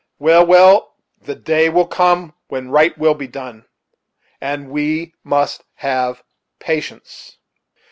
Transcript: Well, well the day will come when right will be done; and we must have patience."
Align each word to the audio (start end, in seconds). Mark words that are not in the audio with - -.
Well, 0.17 0.43
well 0.43 0.95
the 1.21 1.35
day 1.35 1.69
will 1.69 1.85
come 1.85 2.33
when 2.47 2.71
right 2.71 2.97
will 2.97 3.13
be 3.13 3.27
done; 3.27 3.65
and 4.41 4.71
we 4.71 5.13
must 5.23 5.63
have 5.75 6.23
patience." 6.57 7.37